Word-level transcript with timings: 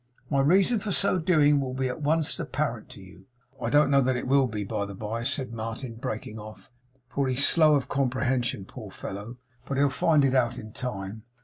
My 0.31 0.39
reason 0.39 0.79
for 0.79 0.91
so 0.91 1.19
doing 1.19 1.61
will 1.61 1.75
be 1.75 1.87
at 1.87 2.01
once 2.01 2.39
apparent 2.39 2.89
to 2.89 3.01
you" 3.01 3.27
I 3.61 3.69
don't 3.69 3.91
know 3.91 4.01
that 4.01 4.15
it 4.17 4.25
will 4.25 4.47
be, 4.47 4.63
by 4.63 4.83
the 4.87 4.95
bye,' 4.95 5.21
said 5.21 5.53
Martin, 5.53 5.93
breaking 5.93 6.39
off, 6.39 6.71
'for 7.07 7.27
he's 7.27 7.47
slow 7.47 7.75
of 7.75 7.87
comprehension, 7.87 8.65
poor 8.65 8.89
fellow; 8.89 9.37
but 9.67 9.77
he'll 9.77 9.89
find 9.89 10.25
it 10.25 10.33
out 10.33 10.57
in 10.57 10.71
time. 10.73 11.21